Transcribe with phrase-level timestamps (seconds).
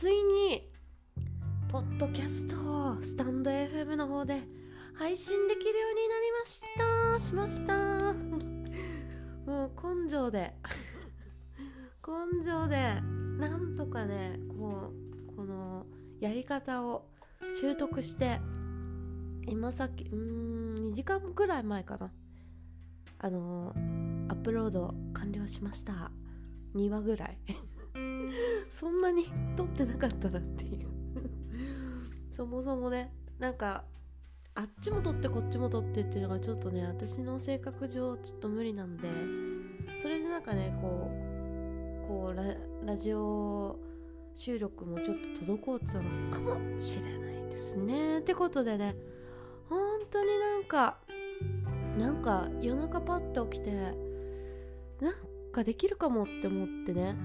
[0.00, 0.66] ついに
[1.70, 4.40] ポッドキャストをスタンド FM の方で
[4.94, 7.18] 配信できるようになりました。
[7.18, 8.14] しました。
[9.44, 10.54] もう根性で。
[12.02, 12.98] 根性で
[13.38, 14.90] なんとかねこ
[15.28, 15.84] うこの
[16.18, 17.10] やり方を
[17.60, 18.40] 習得して
[19.48, 22.10] 今さっきうん2時間くらい前かな。
[23.18, 23.74] あの
[24.30, 26.10] アップロード完了しました。
[26.74, 27.38] 2話ぐらい。
[28.70, 30.88] そんなに撮ってなかったなっていう。
[32.30, 33.84] そもそもねなんか
[34.54, 39.08] あっちも撮ってこっちも撮ってっていうのがちょっとね私の性格上ちょっと無理なんで
[39.98, 41.10] それでなんかねこ
[42.04, 43.78] うこうラジオ
[44.34, 48.20] 収録もちょっと滞ってたのかもしれないですね。
[48.20, 48.96] ってことでね
[49.68, 50.98] 本当になんか
[51.98, 53.72] なんか夜中パッと起きて
[55.00, 55.14] なん
[55.52, 57.16] かできるかもって思ってね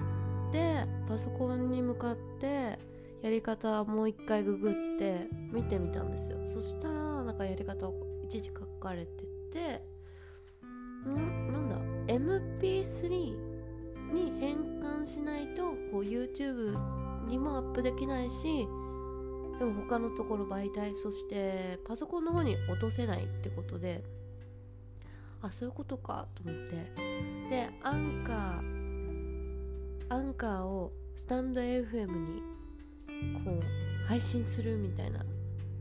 [0.51, 2.79] でパソコンに向かって
[3.21, 6.37] やり方もう一回ググって見てみたんですよ。
[6.47, 7.93] そしたらなんかやり方を
[8.23, 9.81] 一時書かれてて
[11.07, 11.51] ん？
[11.51, 11.77] なんだ
[12.13, 13.09] ？MP3
[14.13, 16.77] に変換しないとこう YouTube
[17.27, 18.67] にもアップできないし
[19.57, 24.03] でも他のところ媒体そしてパソコンの方に落とせないってことで
[25.41, 26.75] あそういうことかと思って。
[27.49, 28.74] でアンカー
[30.09, 32.41] アンカーをスタンド FM に
[33.43, 35.25] こう配信するみたいな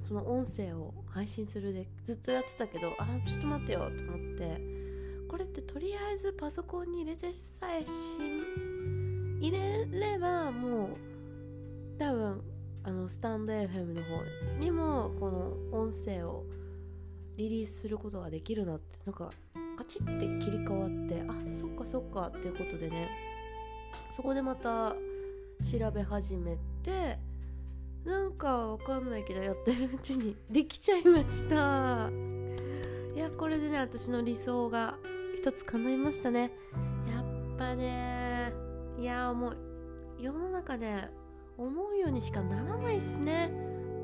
[0.01, 4.61] その音声を配信するでずっとやってたけどあちょっと待ってよと思って
[5.29, 7.91] これってとりあえずパソコンに入れてさえし
[9.41, 12.43] 入れればもう多分
[12.85, 16.45] あのスタンド FM の方にもこの音声を
[17.37, 19.31] リリースすることができるなってなんか
[19.77, 23.34] カチッて切り替わってあそっかそっかっていうことでね
[24.15, 24.95] そこでまた
[25.69, 27.19] 調べ始めて
[28.05, 32.11] なんかわかんないけどやってるうちにできちゃいました。
[33.13, 34.95] いやこれでね私の理想が
[35.37, 36.53] 一つ叶いましたね。
[37.11, 37.25] やっ
[37.59, 38.53] ぱね
[39.01, 39.57] いやもう
[40.21, 41.11] 世の中ね
[41.59, 43.51] 思うようにしかならないっすね。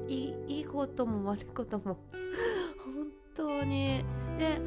[0.09, 1.99] いいいことも悪いことも。
[2.85, 3.07] 本
[3.37, 4.05] 当に。
[4.39, 4.59] で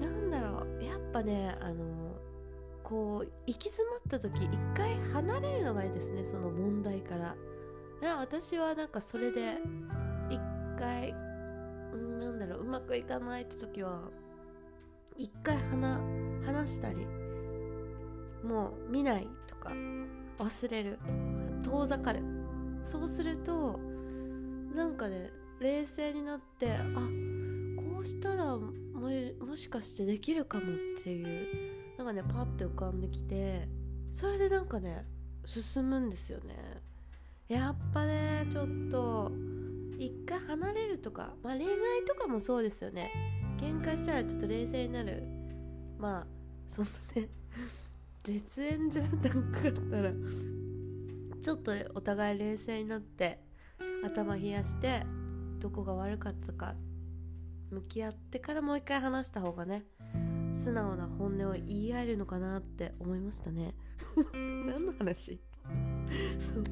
[0.00, 0.82] なんだろう。
[0.82, 2.07] やっぱねあの
[2.88, 7.36] こう行き詰まった時一回離れるのがいいですねその問題から。
[8.00, 9.56] いや私はなんかそれで
[10.30, 10.40] 一
[10.78, 11.12] 回
[11.92, 14.00] なんだろううまくいかないって時は
[15.16, 16.00] 一回話
[16.46, 17.04] 話したり
[18.42, 19.72] もう見ないとか
[20.38, 20.98] 忘れる
[21.62, 22.22] 遠ざかる。
[22.84, 23.78] そうすると
[24.74, 26.84] なんかね冷静になってあ
[27.76, 28.72] こうしたらも
[29.46, 33.68] もしかしてできるかもっていうなんかねパッて浮かんできて
[34.14, 35.04] それでなんかね
[35.44, 36.54] 進むんですよね。
[37.48, 39.32] やっぱねちょっと
[39.98, 43.10] 一回離れるとか、まあ、恋愛とかもそうですよね。
[43.58, 45.24] 喧嘩したらちょっと冷静になる。
[45.98, 46.26] まあ
[46.68, 46.90] そんな
[47.22, 47.28] ね
[48.22, 49.20] 絶縁じゃなかっ
[49.90, 50.12] たら
[51.40, 53.42] ちょっとお互い冷静になって
[54.04, 55.04] 頭冷やして
[55.58, 56.76] どこが悪かったか
[57.70, 59.84] 向き合ってからもう一回話した方がね
[60.58, 63.74] 素直な本音を言い合えるのかなって思いましたね。
[64.34, 65.40] 何の話？
[66.38, 66.64] そう。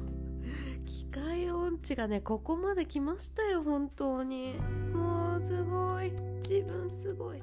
[0.85, 4.55] 機械音痴がねここまで来ましたよ本当に。
[4.93, 6.11] もうすごい。
[6.41, 7.41] 自分すごい。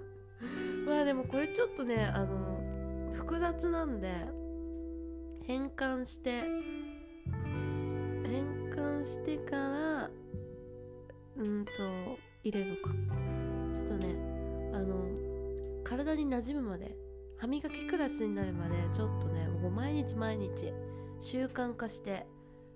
[0.86, 4.26] まあでもこれちょっとねあの複雑なんで
[5.44, 6.42] 変換して
[8.24, 10.10] 変換してから
[11.36, 11.72] うんと
[12.42, 12.94] 入れるのか。
[13.72, 14.14] ちょっとね
[14.72, 15.33] あの
[15.84, 16.96] 体に馴染むまで
[17.38, 20.72] 歯磨きクラスになるまでちょっとねもう毎日毎日
[21.20, 22.26] 習慣化して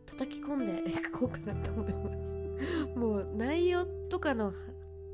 [0.06, 2.36] 叩き込んで いこうかなと思います。
[2.96, 4.52] もう内容とかの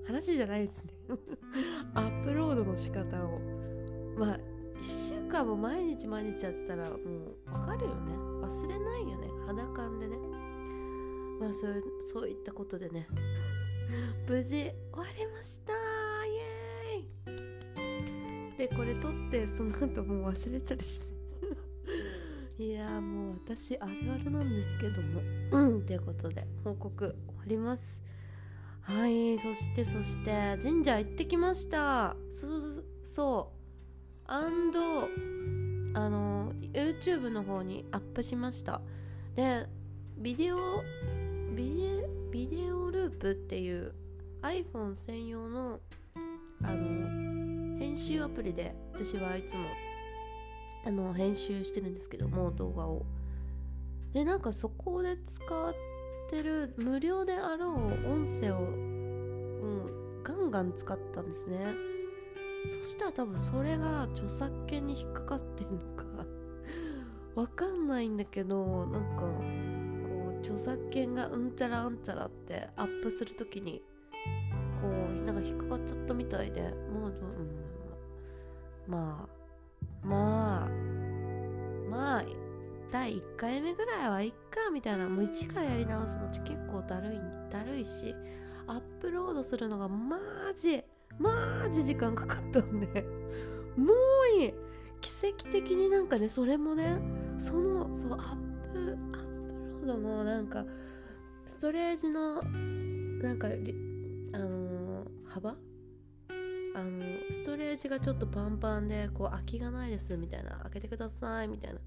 [0.07, 0.95] 話じゃないですね。
[1.95, 3.41] アップロードの仕方を。
[4.17, 4.41] まあ
[4.81, 6.99] 1週間も毎日毎日やってたらもう
[7.47, 8.13] 分かるよね。
[8.43, 9.29] 忘れないよね。
[9.47, 10.17] 肌感でね。
[11.41, 13.09] まあそういうそういったことでね。
[14.29, 15.73] 無事終わりました。
[16.27, 17.44] イエーイ。
[18.57, 21.07] でこれ撮ってその後もう忘れたりして
[22.65, 25.21] いやもう私あるあるなんですけども。
[25.51, 25.87] うん。
[25.87, 28.03] ということで報告終わります。
[28.81, 32.17] はいそしてそして神社行ってきました。
[32.31, 34.31] そうそう。
[34.31, 34.81] アンド
[35.95, 38.81] あの YouTube の方にアップしました。
[39.35, 39.67] で
[40.17, 40.57] ビデオ
[41.57, 43.95] ビデビデオループっていう
[44.43, 45.81] iPhone 専用の
[47.95, 49.61] 編集アプリで私はいつも
[50.85, 53.07] あの編集してるんですけども動画を。
[54.13, 55.73] でなんかそこで使っ
[56.29, 61.67] てる無料であろう音声を、うん、ガンガン使ったんですね。
[62.83, 66.05] そしたら多分それが著作権に引っかかってるのか
[67.41, 73.83] わかんないんだけどなんかこう著作権がうんちゃらうんちゃらってアップするときに
[74.83, 76.73] こうなんか引っかかっちゃったみたいでまあ、
[77.07, 77.54] うん、
[78.87, 79.27] ま
[80.05, 80.69] あまあ
[81.89, 82.25] まあ
[82.91, 87.21] 第1回目ぐらいはいっかみたいなもう一からやり直すの結構だるい
[87.51, 88.15] だるいし
[88.67, 90.19] アップロードするのがマ
[90.57, 90.83] ジ
[91.19, 93.05] マジ時間かかったんで。
[93.77, 93.93] も
[94.39, 94.55] ういい。
[95.05, 96.99] 奇跡的になんかねそれもね
[97.37, 100.65] そのそうアップアップロードもなんか
[101.47, 103.51] ストレージのなんかあ
[104.39, 105.57] のー、幅
[106.75, 110.59] あのストレージがちょっとパンパンでこう空きがないですみたいな。
[110.65, 111.79] 開けてくださいみたいな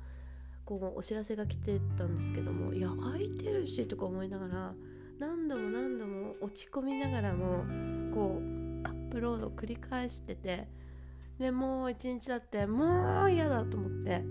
[0.66, 4.74] こうお知らせが来てたんですけどもいや空いてるしとか思いながら
[5.19, 7.63] 何度も何度も落ち込みながらも
[8.13, 10.68] こうアップロードを繰り返してて
[11.39, 14.24] でもう一日だってもう嫌だと思って。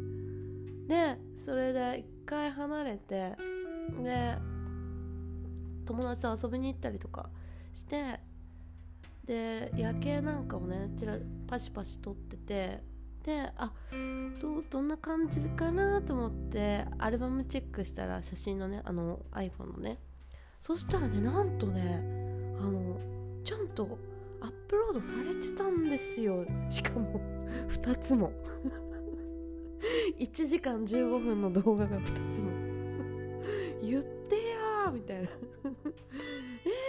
[0.86, 3.34] でそれで一回離れて
[4.02, 4.36] で
[5.84, 7.28] 友達と遊びに行ったりとか
[7.74, 8.20] して
[9.26, 12.82] で夜景なんかをねちらパシパシ撮ってて
[13.24, 13.72] であ
[14.40, 19.98] どどんな感じかなと思ってアルバムチェックしたら写真のねあの iPhone のね。
[20.60, 22.00] そしたらねなんとね
[22.60, 22.98] あの
[23.44, 23.98] ちゃんと
[24.40, 26.44] アップロードされてたんですよ。
[26.70, 27.20] しかも
[27.68, 28.32] 2つも。
[30.18, 32.50] 1時間15分の動画が2つも。
[33.82, 35.28] 言ってよみたいな。
[36.64, 36.85] え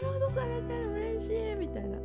[0.00, 1.98] アップロードされてる嬉しいみたいな。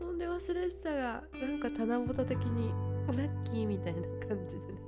[0.00, 2.72] 遊んで忘れてたらなんか棚ぼた的に
[3.06, 4.78] ラッキーみたいな感じでね。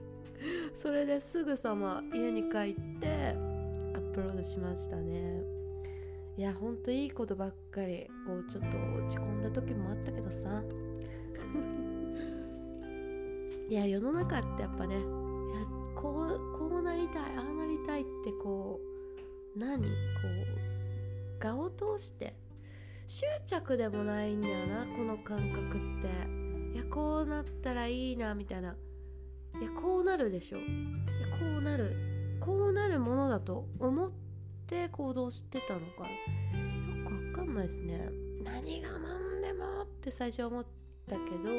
[0.75, 3.37] それですぐさま家に帰って
[3.95, 5.43] アップロードしましたね。
[6.39, 8.77] いやほんといいことばっかりこうちょっと落
[9.09, 10.63] ち込んだ時もあったけどさ。
[13.69, 15.05] いや世の中ってやっぱねいや
[15.95, 18.81] こうこうなりたいああなりたいってこ
[19.55, 19.83] う何？
[19.83, 19.89] こ
[20.56, 20.60] う
[21.41, 22.37] 画を通して。
[23.09, 25.71] 執着でもないんだよなこの感覚っ
[26.01, 26.75] て。
[26.75, 28.77] いやこうなったらいいなみたいな。
[29.61, 30.59] いやこうなるでしょ。
[30.59, 30.67] いや
[31.37, 31.97] こうなる。
[32.39, 34.11] こうなるものだと思っ
[34.67, 36.11] て行動してたのかよ
[37.05, 38.09] くわかんないですね。
[38.45, 40.65] 何が何でもって最初思っ
[41.07, 41.51] たけど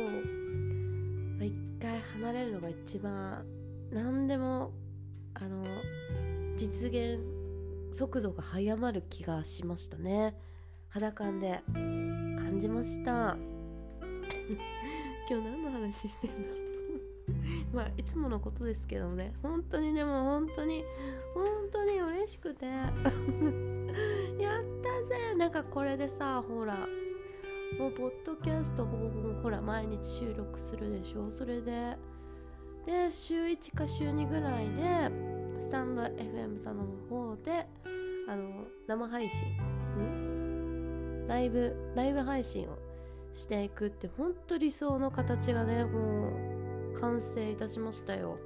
[1.46, 3.46] 一回離れるのが一番
[3.92, 4.72] 何でも
[5.36, 5.64] あの
[6.56, 7.20] 実現
[7.92, 10.36] 速度が速まる気がしましたね。
[10.90, 13.38] 肌感で感じました。
[15.30, 16.62] 今日何の話してんだろう。
[17.76, 19.34] まあいつものことですけどね。
[19.42, 20.84] 本当にでも本当に
[21.34, 22.66] 本当に嬉しくて。
[24.40, 25.36] やったぜ。
[25.38, 26.88] なんかこれでさほら
[27.78, 31.30] もうポッドキャストほぼほぼほら毎日収録するでしょ。
[31.30, 31.98] それで
[32.86, 35.31] で週1か週2ぐらいで
[35.62, 37.68] スタンド FM さんの方で
[38.28, 39.40] あの生配信
[40.00, 41.28] ん？
[41.28, 42.78] ライブライブ配信を
[43.34, 46.30] していくって本当理想の形がねも
[46.94, 48.38] う完成いたしましたよ。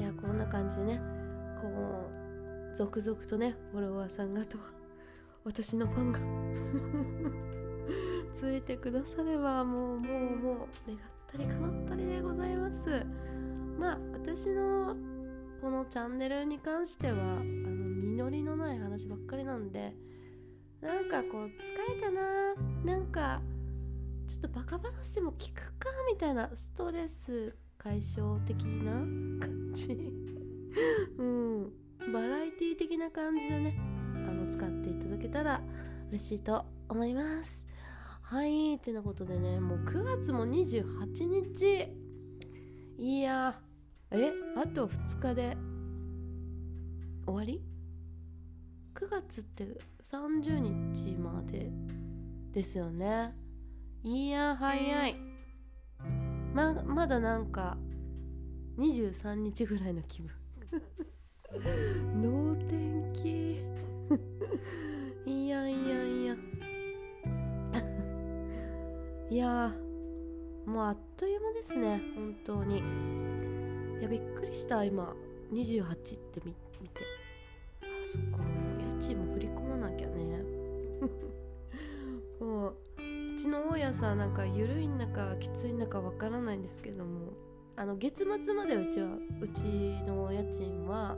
[0.00, 1.00] いやこんな感じでね
[1.60, 4.58] こう続々とねフォロワーさんがと
[5.44, 6.18] 私のファンが
[8.32, 10.56] ついてくださればもうもうもう
[10.88, 10.98] 願っ
[11.30, 13.06] たり叶ったりでございます。
[13.82, 14.94] まあ私の
[15.60, 19.92] このチャンネルに関してはあの実りのない話ばっかりなんで
[20.80, 21.50] なんかこう疲
[21.96, 23.42] れたななんか
[24.28, 28.92] ちょっとバカ話でも聞くかみたいなストレス解消的な
[29.44, 29.98] 感じ。
[31.18, 31.72] うん。
[32.12, 33.76] バラエティ的な感じでね
[34.28, 35.60] あの使っていただけたら
[36.10, 37.66] 嬉しいと思います。
[38.22, 42.02] はいってなことでねもう9月も28日。
[42.98, 43.60] いや
[44.14, 45.56] えあと2日で
[47.24, 47.62] 終わり
[48.94, 49.66] ?9 月って
[50.04, 51.70] 30日まで
[52.52, 53.34] ですよね。
[54.02, 55.16] いや早い。
[56.52, 57.78] ままだなんか
[58.78, 60.30] 23日ぐらいの気分。
[62.20, 63.62] 能天気。
[65.24, 66.36] いやいやいや。
[69.30, 69.72] いや
[70.66, 73.21] もうあっという間ですね本当に。
[74.02, 74.82] いやびっくりした。
[74.82, 75.14] 今
[75.52, 77.02] 28って見見て。
[77.82, 78.38] あそっか。
[78.38, 78.44] も
[78.76, 80.42] う家賃も振り込まなきゃね。
[82.44, 82.74] もう
[83.36, 87.32] ちの大家さんなんか緩いんだかきついんだかわからないんですけども
[87.76, 89.06] あの月末までうちは
[89.40, 89.66] うち
[90.04, 91.16] の家賃は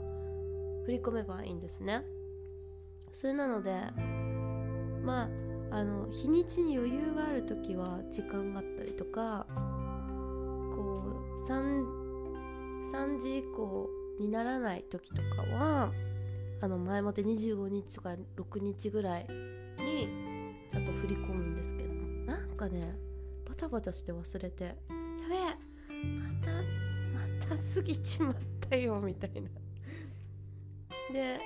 [0.85, 2.05] 振り込めばいいんですね。
[3.13, 3.81] それなので
[5.03, 5.23] ま
[5.71, 9.47] ああの日にちに余裕がある時は時間があったりとか
[10.75, 11.01] こ
[11.39, 12.04] う 3,
[12.91, 13.89] 3時以降
[14.19, 15.91] にならない時とかは
[16.61, 19.27] あの前もって25日とか6日ぐらい
[19.77, 20.07] に
[20.71, 21.93] ちゃんと振り込むんですけど
[22.25, 22.95] なんかね
[23.47, 24.75] バタバタして忘れてや
[25.29, 25.39] べえ
[26.05, 26.51] また
[27.49, 28.35] また過ぎちまっ
[28.69, 29.49] たよみたいな。
[31.13, 31.39] で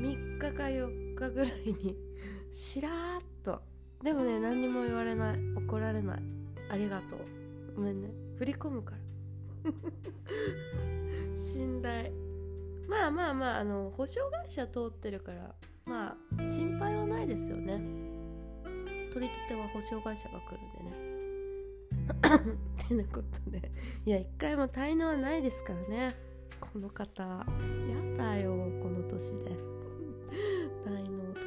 [0.00, 1.96] 3日か4日ぐらいに
[2.50, 3.62] しらーっと。
[4.02, 5.38] でもね何にも言われない。
[5.56, 6.22] 怒られない。
[6.70, 7.18] ありがとう。
[7.76, 8.10] ごめんね。
[8.38, 9.03] 振り込むから。
[11.36, 12.12] 信頼。
[12.88, 15.54] まあまあまああの保証会社通ってるから
[15.86, 17.80] まあ心配はないですよね。
[19.12, 21.14] 取り立ては保証会社が来るんでね。
[22.84, 23.70] ってなことで。
[24.04, 26.14] いや一回も滞納はないですからね。
[26.60, 27.44] この方や
[28.16, 28.52] だよ
[28.82, 29.50] この年で。
[30.84, 31.46] 滞納とか。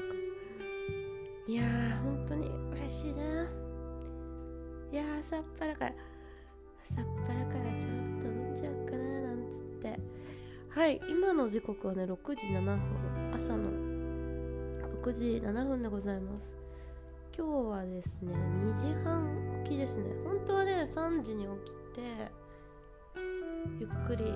[1.48, 3.44] いやー本当に嬉しいな。
[4.92, 5.94] いやーさっぱらから
[6.84, 7.06] さっ
[10.78, 12.80] はい今の時刻はね6時7分
[13.36, 13.64] 朝の
[15.02, 16.56] 6時7分でございます。
[17.36, 20.12] 今日はですね2時半起きですね。
[20.24, 22.02] 本当はね3時に起きて
[23.80, 24.32] ゆっくり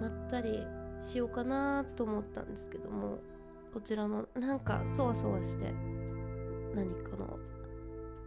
[0.00, 0.66] まったり
[1.00, 3.18] しようかなと思ったんですけども
[3.72, 5.72] こちらのなんかそわそわして
[6.74, 7.38] 何かの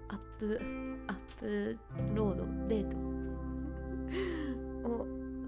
[0.08, 0.62] アップ
[1.08, 1.78] アップ
[2.16, 2.96] ロードデート。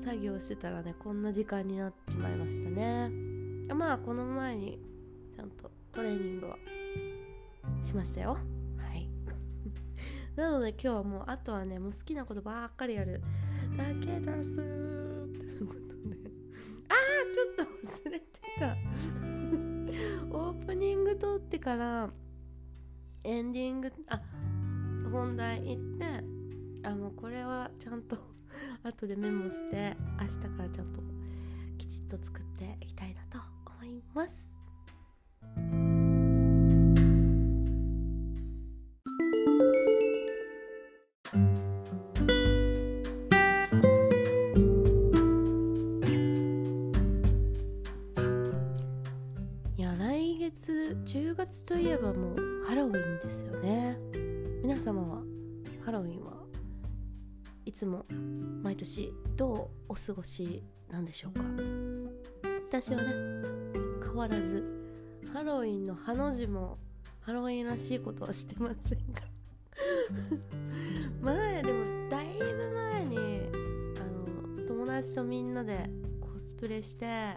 [0.10, 3.12] 作業してたらねこんな時間になっちまいましたね。
[3.76, 4.80] まあこの前に
[5.36, 6.58] ちゃんとトレーニングは
[7.84, 8.32] しましたよ。
[8.32, 9.08] はい。
[10.36, 13.22] なので今日はもうあとはねもう好きなことばっかりやる
[13.78, 16.32] だけですってことで。
[16.90, 18.26] あーちょっと忘れて
[18.58, 18.76] た。
[20.36, 22.10] オープニング撮ってから
[23.24, 24.20] エンディングあ
[25.12, 26.06] 本題行って
[26.88, 28.39] あもうこれはちゃんと
[28.84, 31.02] 後でメモして明日からちゃんと
[31.78, 33.40] きちっと作っていきたいなと
[33.82, 34.60] 思います。
[60.08, 61.42] 過ごしなんでしょうか？
[62.70, 63.14] 私はね
[64.04, 64.64] 変わらず
[65.34, 66.78] ハロウィンのハの字も
[67.22, 69.22] ハロウィンらしいことはしてませんが
[71.22, 75.90] 前でもだいぶ前にあの友達とみんなで
[76.22, 77.36] コスプレして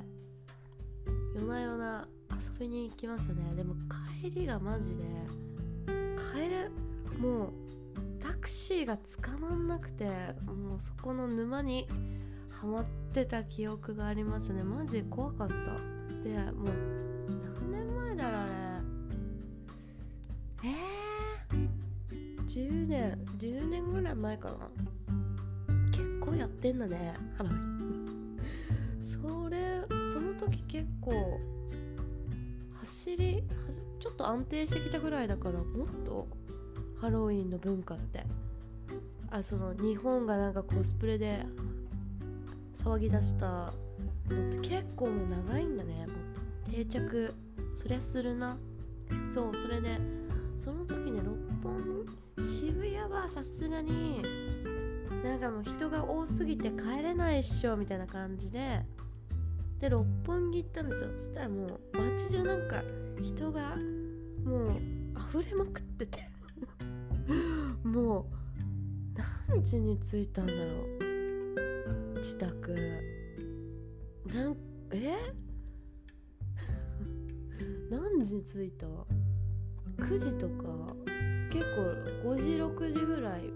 [1.34, 3.54] 夜な夜な遊びに行きましたね。
[3.54, 3.74] でも
[4.20, 5.02] 帰りがマジで
[6.32, 6.68] 帰れ
[7.18, 7.52] もう
[8.20, 10.04] タクシーが捕まんなくて
[10.46, 11.86] もうそこの沼に
[12.62, 14.62] はまってた記憶がありますね。
[14.62, 15.54] マジ怖かった。
[16.22, 16.72] でもう
[17.60, 18.52] 何年前だろうあれ
[20.62, 24.70] えー、10年10年ぐらい前かな。
[25.90, 27.14] 結構やってんだね。
[27.36, 28.38] ハロウィン
[29.02, 31.40] それその時結構
[32.80, 33.42] 走り
[33.98, 36.28] ちょっと安定してきたぐらいだからもっと
[37.00, 38.24] ハロウィンの文化って。
[39.32, 41.46] あその日本がなんかコスプレで
[42.84, 43.46] 騒ぎ出した。
[43.46, 46.06] のって結構長いんだね。
[46.06, 46.12] も
[46.68, 47.34] う定着
[47.76, 48.56] そりゃするな。
[49.32, 49.98] そうそれで
[50.58, 52.06] その時ね六本
[52.38, 54.22] 渋谷はさすがに
[55.22, 58.80] なんかもう人が多すぎて帰れないっしょみたいな感じで
[59.80, 61.08] で六本木行ったんですよ。
[61.16, 62.82] そしたらもう街中なんか
[63.22, 63.76] 人が
[64.44, 64.70] もう
[65.38, 66.32] 溢れまくってて。
[67.84, 68.24] もう
[69.48, 70.58] 何時に着いたんだろ
[71.08, 71.11] う。
[72.22, 72.72] 自宅。
[74.32, 74.56] なん
[74.92, 75.16] え？
[77.90, 78.86] 何時着いた
[79.98, 80.94] ?9 時とか。
[81.50, 81.64] 結
[82.22, 83.50] 構5時6時ぐらい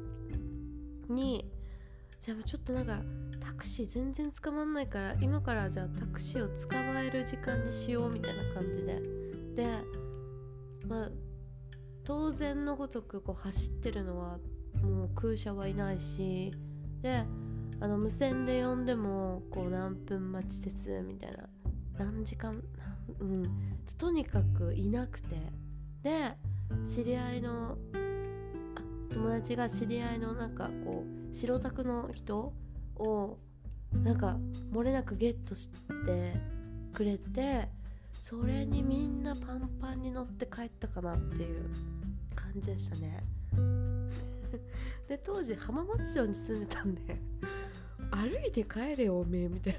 [1.08, 1.48] に。
[2.20, 3.00] じゃあちょっとなんか
[3.38, 9.00] タクシー全然捕まんないから今からじゃあタクシーを捕まえる時間にしようみたいな感じで。
[9.54, 9.68] で
[10.88, 11.10] まあ
[12.02, 14.38] 当然のごとくこう走ってるのは
[14.82, 16.52] もう空車はいないし。
[17.00, 17.24] で
[17.80, 21.48] あの無線で呼んでもこう何分待ちですみたいな。
[21.98, 22.62] 何時間？
[23.20, 23.42] うん。
[23.98, 25.36] とにかくいなくて。
[26.02, 26.36] で
[26.86, 27.76] 知り合いの
[29.12, 32.52] 友達が知り合いのなんかこう白タクの人
[32.96, 33.38] を
[33.92, 34.36] なんか
[34.72, 35.76] 漏れなくゲットして
[36.92, 37.68] くれて
[38.20, 41.70] それにみんなパンパンに乗って帰ったかなっていう
[42.34, 43.24] 感じでしたね。
[45.08, 47.20] で当時浜松町に住んでたんで。
[48.10, 49.78] 歩いて帰れよおめえみたいな。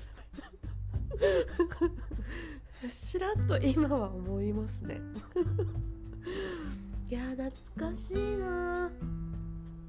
[2.89, 4.99] しらっと今は思いますね。
[7.09, 7.51] いや懐
[7.91, 8.91] かしいな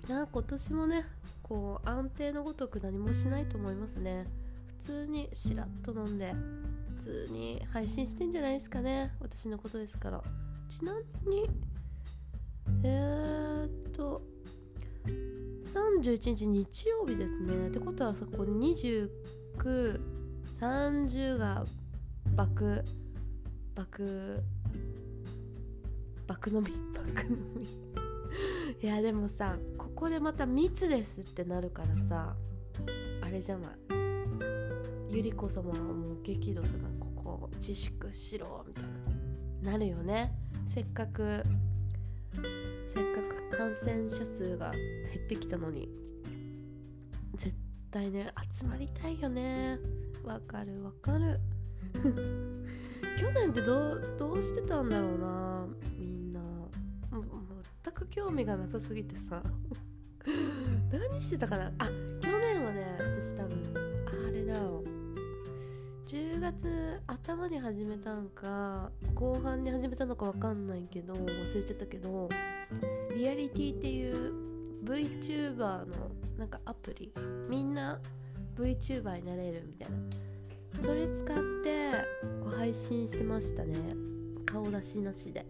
[0.09, 1.05] な今年もね
[1.43, 4.27] こう安定のごとく何もしないと思いますね。
[4.67, 6.35] 普通にしらっと飲んで
[6.99, 9.15] 普通に配信してんじゃないですかね。
[9.21, 10.23] 私のことですから。
[10.69, 11.51] ちなみに
[16.01, 17.69] 31日日曜日ですね。
[17.69, 21.65] ってことはさこ2930が
[22.37, 22.85] 爆
[23.75, 24.43] 爆
[26.27, 26.71] 爆飲み？
[26.95, 27.67] 爆飲み。
[28.81, 32.37] いやでもさここでまた密ですってなるからさ
[33.23, 33.73] あれじゃない？
[35.11, 38.85] ゆり子様はもう激怒さなここ自粛しろみたい
[39.65, 39.73] な。
[39.73, 40.37] なるよね。
[40.67, 41.43] せっかく
[43.59, 44.81] 感染者数が減
[45.17, 45.89] ってきたのに
[47.35, 47.53] 絶
[47.91, 49.81] 対ね集まりたいよね。
[50.23, 51.41] わかるわかる。
[53.19, 55.67] 去年ってどうどうしてたんだろうな
[55.99, 56.41] みんな。
[57.83, 59.43] 全く興味がなさすぎてさ。
[60.93, 61.73] 何してたかな。
[61.79, 61.87] あ
[62.21, 63.61] 去年はね私多分
[64.07, 64.85] あれだよ
[66.07, 72.29] 10月頭に始めたんか後半に始めたのか分かんないけど忘れちゃったけど
[73.17, 74.33] リアリティっていう
[74.85, 77.13] VTuber のなんかアプリ
[77.49, 78.01] みんな
[78.57, 80.29] VTuber になれるみたいな。
[80.81, 81.91] それ使って
[82.43, 83.75] こう配信してましたね。
[84.47, 85.45] 顔出しなしで。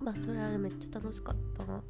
[0.00, 1.82] まあそれはねめっちゃ楽しかったな。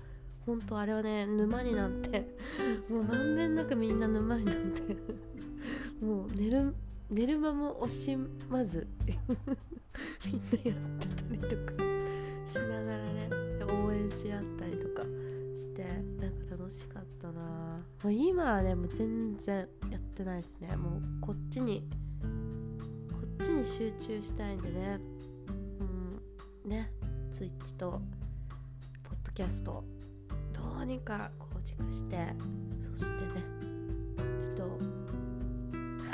[0.44, 2.36] 本当あれはね沼になって。
[2.90, 4.96] もうまんべんなくみんな沼になって。
[6.04, 6.74] もう寝る
[7.10, 8.16] 寝る間も惜し
[8.48, 8.86] まず。
[9.06, 9.16] みん
[10.64, 11.93] なやってたりとか
[14.04, 15.02] 援し合ったりとか
[15.54, 15.82] して
[16.20, 17.40] なんか楽しかったな。
[18.02, 20.76] もう今はねもう全然やってないですね。
[20.76, 21.88] もうこっちに
[23.10, 24.98] こっちに集中したいんでね。
[26.64, 26.90] うんね。
[27.32, 28.00] ツイッチと
[29.02, 29.82] ポッドキャスト
[30.52, 32.28] どうにか構築して
[32.96, 33.42] そしてね
[34.40, 34.62] ちょっと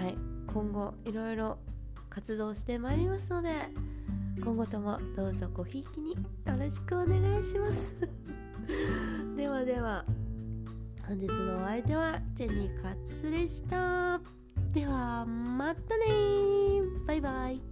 [0.03, 1.59] はい今後いろいろ
[2.09, 3.51] 活動してまいりますので
[4.43, 6.17] 今後ともどうぞごひいきによ
[6.59, 7.95] ろしくお願いします。
[9.37, 10.05] ではでは
[11.07, 14.21] 本日のお相手はジェニーカッツでした
[14.73, 16.05] ではまたね
[17.07, 17.70] バイバイ。